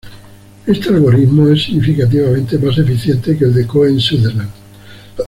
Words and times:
Este 0.65 0.89
algoritmo 0.89 1.47
es 1.49 1.61
significativamente 1.65 2.57
más 2.57 2.75
eficiente 2.79 3.37
que 3.37 3.43
el 3.45 3.53
de 3.53 3.67
Cohen-Sutherland. 3.67 4.49